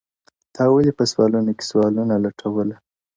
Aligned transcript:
o 0.03 0.03
تا 0.55 0.63
ولي 0.73 0.91
په 0.99 1.03
سوالونو 1.11 1.51
کي 1.57 1.63
سوالونه 1.71 2.15
لټوله 2.23 2.75
ـ 2.79 2.81